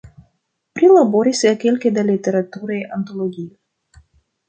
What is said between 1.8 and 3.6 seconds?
da literaturaj antologioj.